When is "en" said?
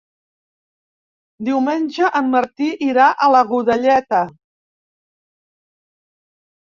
2.19-2.31